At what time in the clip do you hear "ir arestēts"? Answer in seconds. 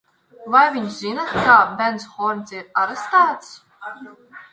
2.57-3.53